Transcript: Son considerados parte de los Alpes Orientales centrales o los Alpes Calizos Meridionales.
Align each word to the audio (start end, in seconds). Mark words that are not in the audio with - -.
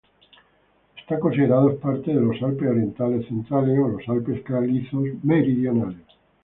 Son 1.07 1.19
considerados 1.19 1.75
parte 1.79 2.11
de 2.11 2.19
los 2.19 2.41
Alpes 2.41 2.67
Orientales 2.69 3.23
centrales 3.27 3.77
o 3.77 3.87
los 3.87 4.09
Alpes 4.09 4.41
Calizos 4.41 5.03
Meridionales. 5.21 6.07